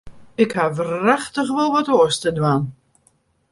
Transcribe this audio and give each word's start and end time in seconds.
Ik 0.43 0.51
haw 0.59 0.73
wrachtich 0.77 1.49
wol 1.57 1.71
wat 1.75 1.91
oars 1.97 2.17
te 2.21 2.31
dwaan. 2.37 2.63